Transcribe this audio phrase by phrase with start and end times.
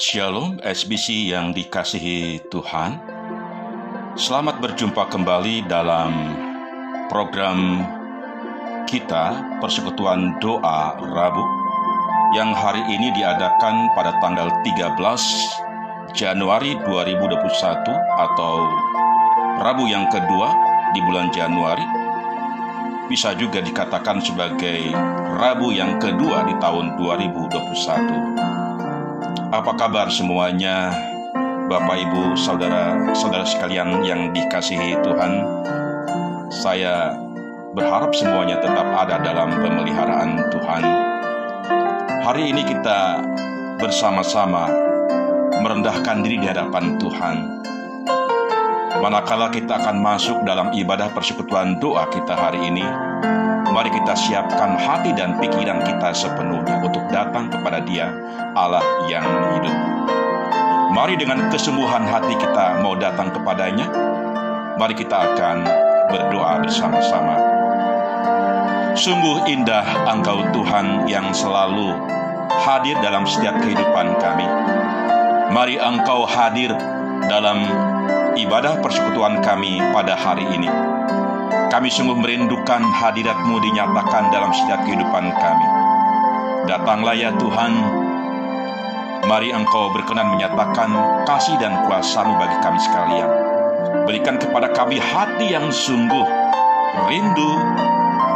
[0.00, 2.96] Shalom SBC yang dikasihi Tuhan.
[4.16, 6.40] Selamat berjumpa kembali dalam
[7.12, 7.84] program
[8.88, 11.44] kita Persekutuan Doa Rabu
[12.32, 14.96] yang hari ini diadakan pada tanggal 13
[16.16, 17.36] Januari 2021
[18.24, 18.54] atau
[19.60, 20.48] Rabu yang kedua
[20.96, 21.84] di bulan Januari.
[23.04, 24.96] Bisa juga dikatakan sebagai
[25.36, 28.59] Rabu yang kedua di tahun 2021
[29.50, 30.94] apa kabar semuanya,
[31.66, 35.42] Bapak, Ibu, saudara-saudara sekalian yang dikasihi Tuhan?
[36.54, 37.18] Saya
[37.74, 40.82] berharap semuanya tetap ada dalam pemeliharaan Tuhan.
[42.22, 43.26] Hari ini kita
[43.82, 44.70] bersama-sama
[45.58, 47.36] merendahkan diri di hadapan Tuhan.
[49.02, 52.86] Manakala kita akan masuk dalam ibadah persekutuan doa kita hari ini,
[53.70, 58.10] Mari kita siapkan hati dan pikiran kita sepenuhnya untuk datang kepada Dia,
[58.58, 59.22] Allah yang
[59.54, 59.76] hidup.
[60.90, 63.86] Mari dengan kesembuhan hati kita mau datang kepadanya.
[64.74, 65.62] Mari kita akan
[66.10, 67.38] berdoa bersama-sama.
[68.98, 71.94] Sungguh indah Engkau Tuhan yang selalu
[72.66, 74.50] hadir dalam setiap kehidupan kami.
[75.54, 76.74] Mari Engkau hadir
[77.30, 77.62] dalam
[78.34, 80.89] ibadah persekutuan kami pada hari ini
[81.70, 85.66] kami sungguh merindukan hadiratmu dinyatakan dalam setiap kehidupan kami.
[86.66, 87.72] Datanglah ya Tuhan,
[89.30, 90.90] mari Engkau berkenan menyatakan
[91.30, 93.30] kasih dan kuasamu bagi kami sekalian.
[94.02, 96.26] Berikan kepada kami hati yang sungguh
[97.06, 97.52] rindu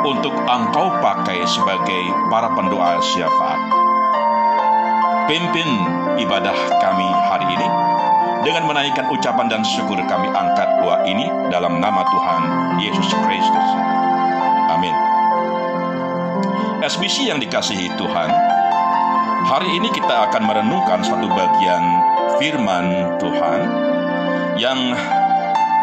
[0.07, 3.61] untuk Engkau pakai sebagai para pendoa syafaat.
[5.27, 5.69] Pimpin
[6.23, 7.69] ibadah kami hari ini
[8.45, 12.43] dengan menaikkan ucapan dan syukur kami angkat doa ini dalam nama Tuhan
[12.77, 13.69] Yesus Kristus.
[14.69, 14.93] Amin.
[16.85, 18.31] SBC yang dikasihi Tuhan,
[19.49, 21.85] hari ini kita akan merenungkan satu bagian
[22.37, 23.61] firman Tuhan
[24.61, 24.93] yang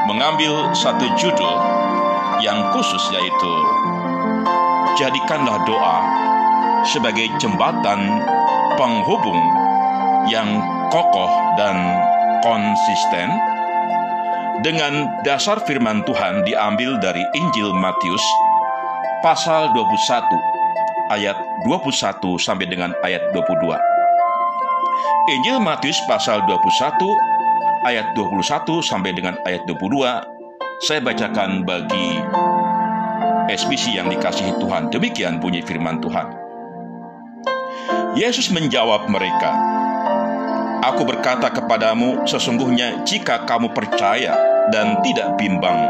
[0.06, 1.58] mengambil satu judul
[2.46, 3.53] yang khusus yaitu
[5.00, 5.97] Jadikanlah doa
[6.85, 8.22] sebagai jembatan
[8.75, 9.40] penghubung
[10.30, 11.96] yang kokoh dan
[12.41, 13.29] konsisten
[14.62, 18.22] dengan dasar firman Tuhan diambil dari Injil Matius
[19.25, 23.78] pasal 21 ayat 21 sampai dengan ayat 22.
[25.34, 32.22] Injil Matius pasal 21 ayat 21 sampai dengan ayat 22 saya bacakan bagi
[33.50, 34.90] SBC yang dikasihi Tuhan.
[34.90, 36.31] Demikian bunyi firman Tuhan.
[38.18, 39.81] Yesus menjawab mereka,
[40.81, 44.34] Aku berkata kepadamu, sesungguhnya jika kamu percaya
[44.74, 45.86] dan tidak bimbang,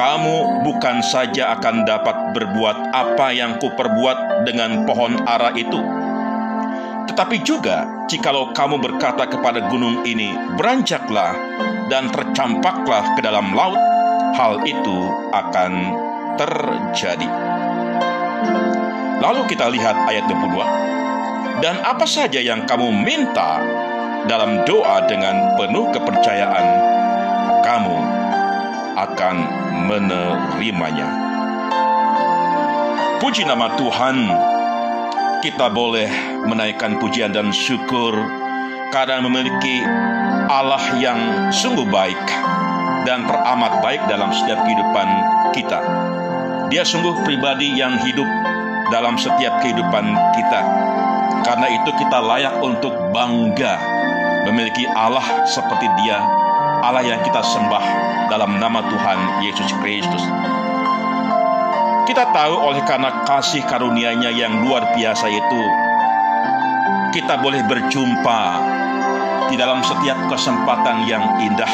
[0.00, 5.76] kamu bukan saja akan dapat berbuat apa yang kuperbuat dengan pohon ara itu,
[7.12, 11.36] tetapi juga jikalau kamu berkata kepada gunung ini, beranjaklah
[11.92, 13.76] dan tercampaklah ke dalam laut,
[14.32, 15.72] hal itu akan
[16.40, 17.28] terjadi.
[19.20, 21.60] Lalu kita lihat ayat 22.
[21.60, 23.60] Dan apa saja yang kamu minta
[24.26, 26.66] dalam doa dengan penuh kepercayaan,
[27.66, 27.98] kamu
[28.94, 29.36] akan
[29.90, 31.08] menerimanya.
[33.18, 34.16] Puji nama Tuhan,
[35.42, 36.10] kita boleh
[36.46, 38.14] menaikkan pujian dan syukur
[38.90, 39.82] karena memiliki
[40.50, 42.22] Allah yang sungguh baik
[43.02, 45.08] dan teramat baik dalam setiap kehidupan
[45.54, 45.80] kita.
[46.70, 48.26] Dia sungguh pribadi yang hidup
[48.90, 50.62] dalam setiap kehidupan kita.
[51.42, 53.91] Karena itu kita layak untuk bangga
[54.46, 56.18] memiliki Allah seperti Dia,
[56.82, 57.84] Allah yang kita sembah
[58.26, 60.24] dalam nama Tuhan Yesus Kristus.
[62.02, 65.62] Kita tahu oleh karena kasih karunia-Nya yang luar biasa itu,
[67.14, 68.40] kita boleh berjumpa
[69.52, 71.72] di dalam setiap kesempatan yang indah,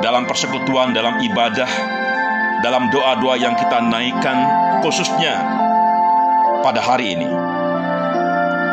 [0.00, 1.68] dalam persekutuan, dalam ibadah,
[2.64, 4.38] dalam doa-doa yang kita naikkan,
[4.80, 5.34] khususnya
[6.62, 7.28] pada hari ini.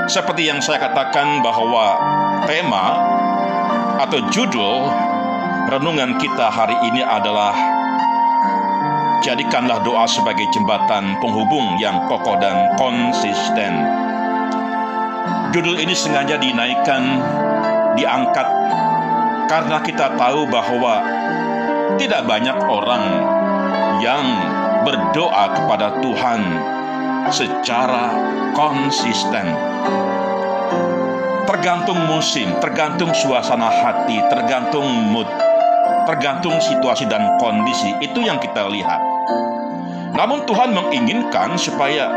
[0.09, 1.97] Seperti yang saya katakan bahwa
[2.47, 2.85] tema
[3.99, 4.87] atau judul
[5.67, 7.79] renungan kita hari ini adalah
[9.19, 13.83] Jadikanlah doa sebagai jembatan penghubung yang kokoh dan konsisten.
[15.51, 17.19] Judul ini sengaja dinaikkan,
[17.99, 18.47] diangkat
[19.51, 21.03] karena kita tahu bahwa
[21.99, 23.03] tidak banyak orang
[23.99, 24.23] yang
[24.87, 26.41] berdoa kepada Tuhan
[27.27, 28.15] secara
[28.55, 29.51] konsisten
[31.59, 35.27] tergantung musim, tergantung suasana hati, tergantung mood,
[36.07, 37.91] tergantung situasi dan kondisi.
[37.99, 39.03] Itu yang kita lihat.
[40.15, 42.07] Namun Tuhan menginginkan supaya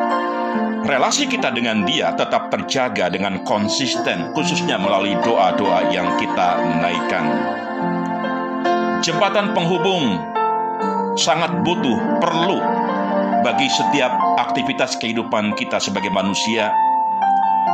[0.87, 7.27] relasi kita dengan Dia tetap terjaga dengan konsisten, khususnya melalui doa-doa yang kita naikkan.
[9.03, 10.23] Jembatan penghubung
[11.19, 12.63] sangat butuh, perlu
[13.43, 16.71] bagi setiap aktivitas kehidupan kita sebagai manusia,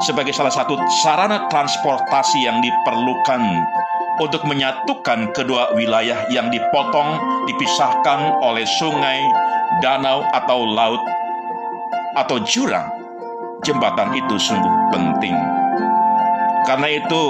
[0.05, 3.43] sebagai salah satu sarana transportasi yang diperlukan
[4.19, 9.19] untuk menyatukan kedua wilayah yang dipotong, dipisahkan oleh sungai,
[9.79, 11.03] danau, atau laut,
[12.19, 12.87] atau jurang
[13.63, 15.35] jembatan itu sungguh penting.
[16.67, 17.23] Karena itu,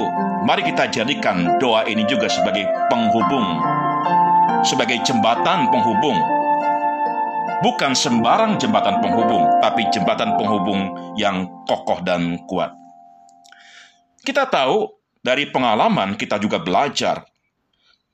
[0.49, 3.47] mari kita jadikan doa ini juga sebagai penghubung,
[4.65, 6.38] sebagai jembatan penghubung.
[7.59, 12.71] Bukan sembarang jembatan penghubung, tapi jembatan penghubung yang kokoh dan kuat.
[14.23, 14.87] Kita tahu
[15.23, 17.27] dari pengalaman kita juga belajar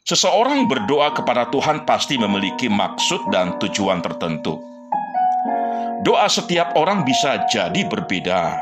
[0.04, 4.60] Seseorang berdoa kepada Tuhan pasti memiliki maksud dan tujuan tertentu.
[6.04, 8.52] Doa setiap orang bisa jadi berbeda,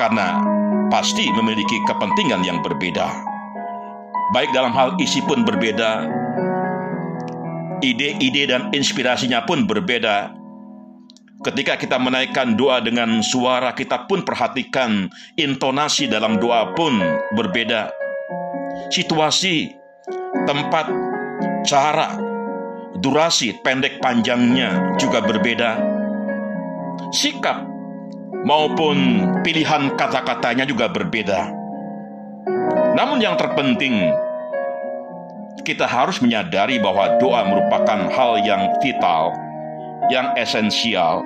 [0.00, 0.40] karena
[0.88, 3.12] pasti memiliki kepentingan yang berbeda.
[4.32, 6.08] Baik dalam hal isi pun berbeda,
[7.82, 10.32] ide-ide dan inspirasinya pun berbeda.
[11.42, 17.02] Ketika kita menaikkan doa dengan suara, kita pun perhatikan intonasi dalam doa pun
[17.34, 17.90] berbeda.
[18.94, 19.74] Situasi,
[20.46, 20.86] tempat,
[21.66, 22.14] cara,
[23.02, 25.92] durasi pendek panjangnya juga berbeda
[27.12, 27.64] sikap
[28.42, 31.52] maupun pilihan kata-katanya juga berbeda.
[32.96, 34.10] Namun yang terpenting,
[35.60, 39.36] kita harus menyadari bahwa doa merupakan hal yang vital,
[40.08, 41.20] yang esensial,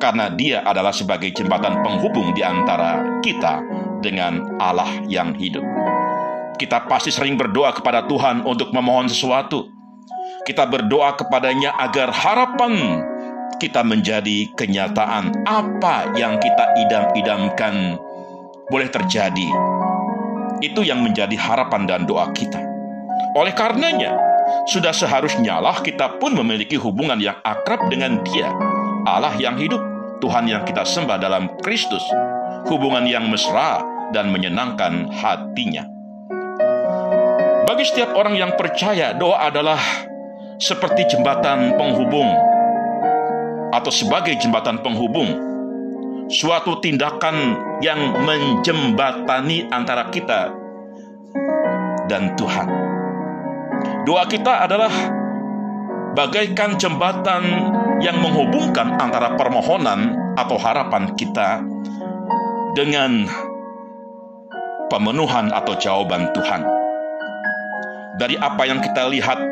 [0.00, 3.60] karena dia adalah sebagai jembatan penghubung di antara kita
[4.00, 5.64] dengan Allah yang hidup.
[6.56, 9.68] Kita pasti sering berdoa kepada Tuhan untuk memohon sesuatu.
[10.48, 13.04] Kita berdoa kepadanya agar harapan
[13.60, 18.00] kita menjadi kenyataan apa yang kita idam-idamkan
[18.72, 19.48] boleh terjadi.
[20.64, 22.75] Itu yang menjadi harapan dan doa kita.
[23.36, 24.16] Oleh karenanya,
[24.70, 28.50] sudah seharusnya lah kita pun memiliki hubungan yang akrab dengan Dia,
[29.04, 29.80] Allah yang hidup,
[30.22, 32.02] Tuhan yang kita sembah dalam Kristus,
[32.70, 35.84] hubungan yang mesra dan menyenangkan hatinya.
[37.66, 39.78] Bagi setiap orang yang percaya, doa adalah
[40.56, 42.30] seperti jembatan penghubung
[43.74, 45.28] atau sebagai jembatan penghubung,
[46.32, 50.54] suatu tindakan yang menjembatani antara kita
[52.08, 52.68] dan Tuhan.
[54.06, 54.94] Doa kita adalah
[56.14, 57.42] bagaikan jembatan
[57.98, 61.58] yang menghubungkan antara permohonan atau harapan kita
[62.78, 63.26] dengan
[64.86, 66.62] pemenuhan atau jawaban Tuhan.
[68.22, 69.42] Dari apa yang kita lihat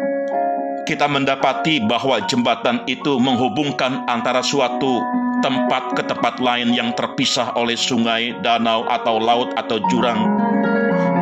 [0.87, 5.03] kita mendapati bahwa jembatan itu menghubungkan antara suatu
[5.43, 10.31] tempat ke tempat lain yang terpisah oleh sungai, danau, atau laut, atau jurang.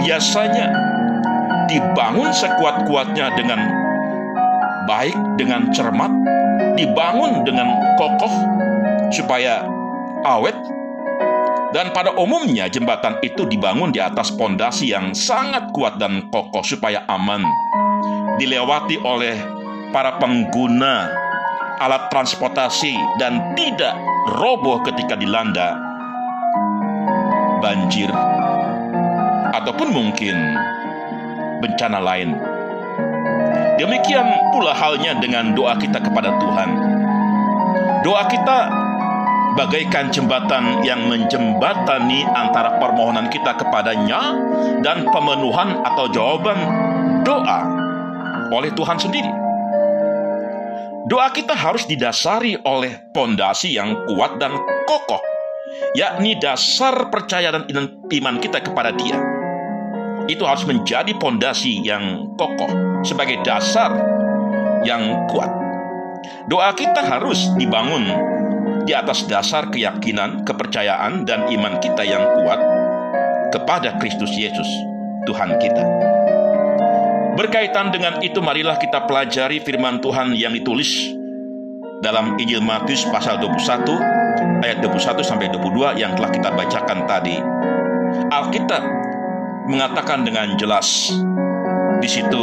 [0.05, 0.93] Biasanya
[1.71, 3.61] dibangun sekuat-kuatnya dengan
[4.87, 6.11] baik, dengan cermat,
[6.79, 8.35] dibangun dengan kokoh
[9.15, 9.67] supaya
[10.27, 10.57] awet.
[11.73, 17.01] Dan pada umumnya jembatan itu dibangun di atas pondasi yang sangat kuat dan kokoh supaya
[17.09, 17.41] aman
[18.37, 19.41] dilewati oleh
[19.89, 21.09] para pengguna
[21.81, 23.97] alat transportasi dan tidak
[24.37, 25.75] roboh ketika dilanda
[27.65, 28.13] banjir
[29.53, 30.37] ataupun mungkin
[31.63, 32.35] bencana lain.
[33.79, 36.71] Demikian pula halnya dengan doa kita kepada Tuhan.
[38.03, 38.59] Doa kita
[39.55, 44.35] bagaikan jembatan yang menjembatani antara permohonan kita kepadanya
[44.83, 46.59] dan pemenuhan atau jawaban
[47.23, 47.61] doa
[48.53, 49.33] oleh Tuhan sendiri.
[51.11, 54.55] Doa kita harus didasari oleh pondasi yang kuat dan
[54.87, 55.21] kokoh,
[55.99, 57.67] yakni dasar percaya dan
[58.07, 59.32] iman kita kepada Dia.
[60.31, 63.91] Itu harus menjadi pondasi yang kokoh sebagai dasar
[64.87, 65.51] yang kuat.
[66.47, 68.07] Doa kita harus dibangun
[68.87, 72.59] di atas dasar keyakinan, kepercayaan, dan iman kita yang kuat
[73.55, 74.67] kepada Kristus Yesus,
[75.27, 75.85] Tuhan kita.
[77.33, 81.17] Berkaitan dengan itu marilah kita pelajari firman Tuhan yang ditulis
[82.05, 83.87] dalam Injil Matius pasal 21
[84.61, 87.41] ayat 21 sampai 22 yang telah kita bacakan tadi.
[88.29, 89.02] Alkitab
[89.67, 91.13] mengatakan dengan jelas
[92.03, 92.43] di situ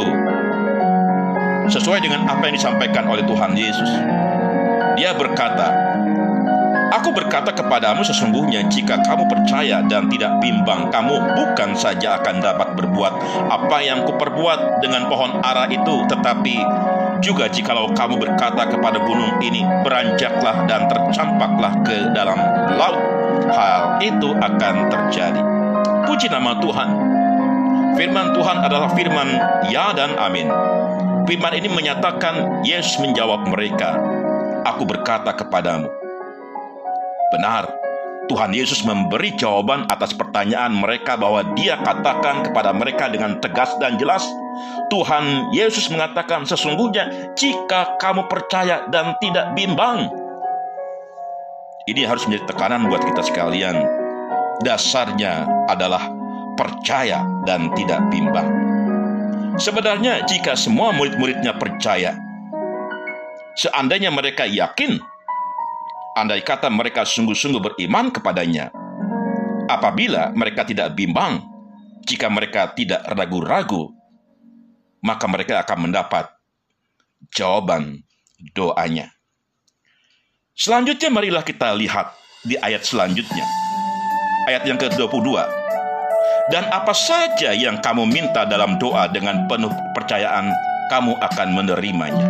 [1.70, 3.90] sesuai dengan apa yang disampaikan oleh Tuhan Yesus.
[4.98, 5.70] Dia berkata,
[6.90, 12.74] Aku berkata kepadamu sesungguhnya jika kamu percaya dan tidak bimbang, kamu bukan saja akan dapat
[12.74, 13.14] berbuat
[13.46, 16.58] apa yang kuperbuat dengan pohon ara itu, tetapi
[17.20, 22.40] Juga jikalau kamu berkata kepada gunung ini, beranjaklah dan tercampaklah ke dalam
[22.80, 22.96] laut,
[23.52, 25.42] hal itu akan terjadi.
[26.08, 27.09] Puji nama Tuhan.
[27.98, 29.28] Firman Tuhan adalah firman
[29.70, 30.46] ya dan amin.
[31.26, 33.94] Firman ini menyatakan Yesus menjawab mereka,
[34.66, 35.88] Aku berkata kepadamu.
[37.32, 37.70] Benar,
[38.28, 43.98] Tuhan Yesus memberi jawaban atas pertanyaan mereka bahwa dia katakan kepada mereka dengan tegas dan
[43.98, 44.22] jelas,
[44.92, 50.10] Tuhan Yesus mengatakan sesungguhnya jika kamu percaya dan tidak bimbang.
[51.88, 53.82] Ini harus menjadi tekanan buat kita sekalian.
[54.60, 56.19] Dasarnya adalah
[56.60, 58.44] percaya dan tidak bimbang.
[59.56, 62.20] Sebenarnya jika semua murid-muridnya percaya,
[63.56, 65.00] seandainya mereka yakin,
[66.20, 68.68] andai kata mereka sungguh-sungguh beriman kepadanya,
[69.72, 71.40] apabila mereka tidak bimbang,
[72.04, 73.96] jika mereka tidak ragu-ragu,
[75.00, 76.28] maka mereka akan mendapat
[77.32, 78.04] jawaban
[78.52, 79.08] doanya.
[80.52, 82.12] Selanjutnya marilah kita lihat
[82.44, 83.48] di ayat selanjutnya.
[84.48, 85.60] Ayat yang ke-22.
[86.50, 90.50] Dan apa saja yang kamu minta dalam doa dengan penuh percayaan,
[90.90, 92.26] kamu akan menerimanya.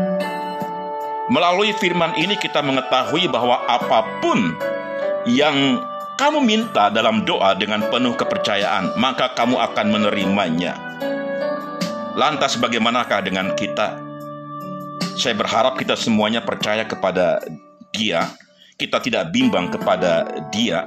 [1.30, 4.52] Melalui firman ini kita mengetahui bahwa apa pun
[5.30, 5.78] yang
[6.20, 10.76] kamu minta dalam doa dengan penuh kepercayaan, maka kamu akan menerimanya.
[12.12, 13.96] Lantas bagaimanakah dengan kita?
[15.16, 17.40] Saya berharap kita semuanya percaya kepada
[17.96, 18.28] Dia.
[18.76, 20.84] Kita tidak bimbang kepada Dia.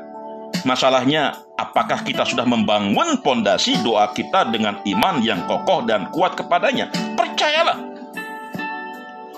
[0.68, 6.90] Masalahnya, apakah kita sudah membangun pondasi doa kita dengan iman yang kokoh dan kuat kepadanya?
[7.14, 7.94] Percayalah.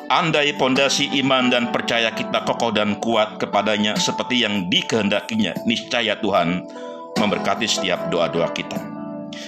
[0.05, 6.61] Andai pondasi iman dan percaya kita kokoh dan kuat kepadanya seperti yang dikehendakinya, niscaya Tuhan
[7.17, 8.77] memberkati setiap doa-doa kita.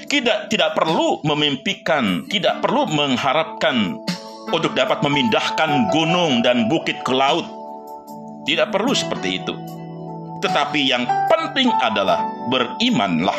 [0.10, 4.02] Kita tidak perlu memimpikan, tidak perlu mengharapkan
[4.50, 7.46] untuk dapat memindahkan gunung dan bukit ke laut.
[8.50, 9.77] Tidak perlu seperti itu.
[10.38, 13.38] Tetapi yang penting adalah berimanlah.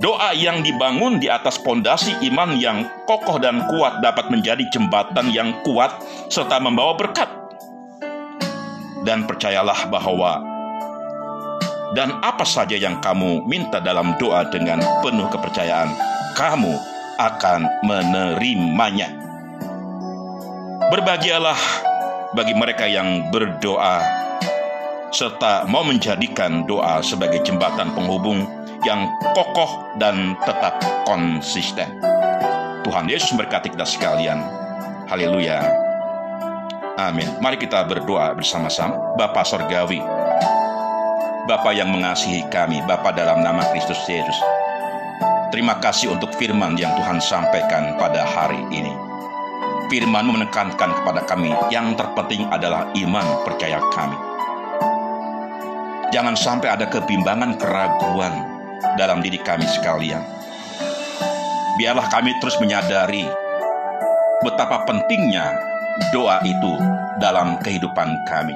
[0.00, 5.60] Doa yang dibangun di atas pondasi iman yang kokoh dan kuat dapat menjadi jembatan yang
[5.60, 5.92] kuat
[6.32, 7.28] serta membawa berkat.
[9.04, 10.40] Dan percayalah bahwa
[11.92, 15.90] dan apa saja yang kamu minta dalam doa dengan penuh kepercayaan,
[16.38, 16.78] kamu
[17.18, 19.10] akan menerimanya.
[20.88, 21.58] Berbahagialah
[22.32, 24.19] bagi mereka yang berdoa
[25.10, 28.46] serta mau menjadikan doa sebagai jembatan penghubung
[28.86, 31.98] yang kokoh dan tetap konsisten.
[32.86, 34.40] Tuhan Yesus berkati kita sekalian.
[35.10, 35.60] Haleluya.
[36.96, 37.28] Amin.
[37.42, 39.16] Mari kita berdoa bersama-sama.
[39.18, 40.00] Bapa Sorgawi,
[41.44, 44.38] Bapa yang mengasihi kami, Bapa dalam nama Kristus Yesus.
[45.50, 48.94] Terima kasih untuk firman yang Tuhan sampaikan pada hari ini.
[49.90, 54.29] Firman menekankan kepada kami yang terpenting adalah iman percaya kami.
[56.10, 58.34] Jangan sampai ada kebimbangan keraguan
[58.98, 60.18] dalam diri kami sekalian.
[61.78, 63.24] Biarlah kami terus menyadari
[64.42, 65.54] betapa pentingnya
[66.10, 66.74] doa itu
[67.22, 68.54] dalam kehidupan kami.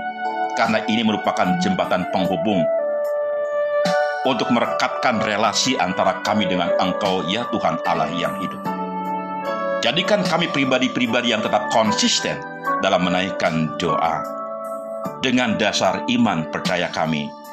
[0.58, 2.62] Karena ini merupakan jembatan penghubung
[4.26, 8.62] untuk merekatkan relasi antara kami dengan Engkau, ya Tuhan Allah yang hidup.
[9.84, 12.40] Jadikan kami pribadi-pribadi yang tetap konsisten
[12.80, 14.24] dalam menaikkan doa
[15.20, 17.43] dengan dasar iman percaya kami.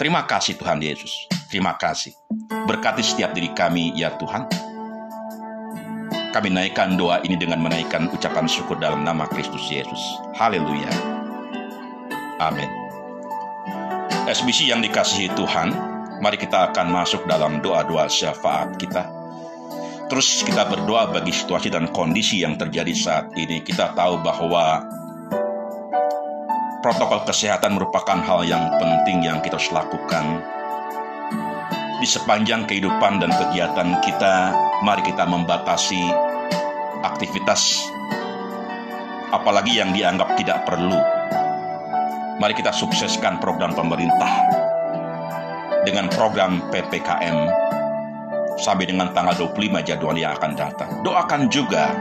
[0.00, 1.28] Terima kasih Tuhan Yesus.
[1.52, 2.16] Terima kasih.
[2.64, 4.48] Berkati setiap diri kami ya Tuhan.
[6.32, 10.00] Kami naikkan doa ini dengan menaikkan ucapan syukur dalam nama Kristus Yesus.
[10.40, 10.88] Haleluya.
[12.40, 12.64] Amin.
[14.24, 15.68] SBC yang dikasihi Tuhan,
[16.24, 19.04] mari kita akan masuk dalam doa-doa syafaat kita.
[20.08, 23.60] Terus kita berdoa bagi situasi dan kondisi yang terjadi saat ini.
[23.60, 24.80] Kita tahu bahwa
[26.80, 30.44] protokol kesehatan merupakan hal yang penting yang kita harus lakukan.
[32.00, 36.00] Di sepanjang kehidupan dan kegiatan kita, mari kita membatasi
[37.04, 37.84] aktivitas
[39.30, 41.20] apalagi yang dianggap tidak perlu
[42.40, 44.32] Mari kita sukseskan program pemerintah
[45.84, 47.36] dengan program PPKM
[48.56, 51.04] sampai dengan tanggal 25 jadwal yang akan datang.
[51.04, 51.92] Doakan juga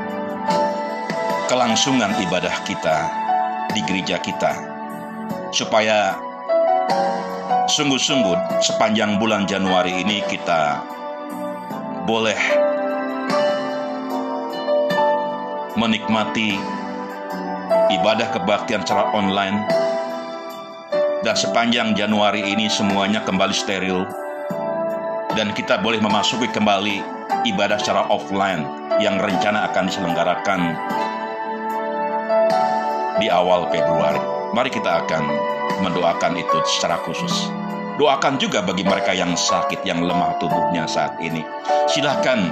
[1.52, 2.98] kelangsungan ibadah kita
[3.76, 4.69] di gereja kita
[5.50, 6.18] supaya
[7.70, 10.82] sungguh-sungguh sepanjang bulan Januari ini kita
[12.06, 12.38] boleh
[15.78, 16.58] menikmati
[17.94, 19.66] ibadah kebaktian secara online
[21.22, 24.06] dan sepanjang Januari ini semuanya kembali steril
[25.34, 27.02] dan kita boleh memasuki kembali
[27.46, 28.66] ibadah secara offline
[29.00, 30.62] yang rencana akan diselenggarakan
[33.20, 34.39] di awal Februari.
[34.50, 35.24] Mari kita akan
[35.86, 37.50] mendoakan itu secara khusus.
[38.00, 41.44] Doakan juga bagi mereka yang sakit, yang lemah tubuhnya saat ini.
[41.86, 42.48] Silahkan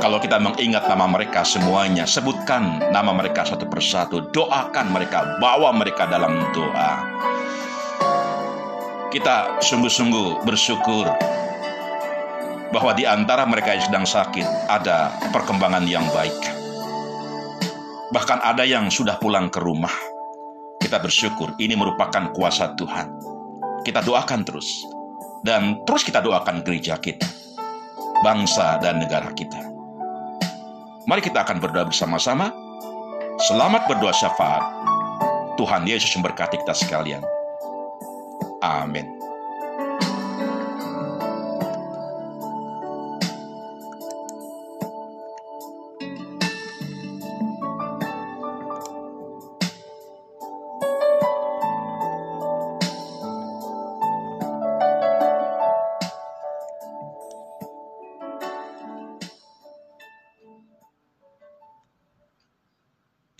[0.00, 6.08] kalau kita mengingat nama mereka semuanya, sebutkan nama mereka satu persatu, doakan mereka, bawa mereka
[6.08, 7.04] dalam doa.
[9.12, 11.10] Kita sungguh-sungguh bersyukur
[12.70, 16.38] bahwa di antara mereka yang sedang sakit ada perkembangan yang baik.
[18.14, 20.09] Bahkan ada yang sudah pulang ke rumah.
[20.90, 23.14] Kita bersyukur ini merupakan kuasa Tuhan.
[23.86, 24.82] Kita doakan terus.
[25.38, 27.30] Dan terus kita doakan gereja kita,
[28.26, 29.70] bangsa dan negara kita.
[31.06, 32.50] Mari kita akan berdoa bersama-sama.
[33.38, 34.66] Selamat berdoa syafaat.
[35.54, 37.22] Tuhan Yesus memberkati kita sekalian.
[38.58, 39.19] Amin.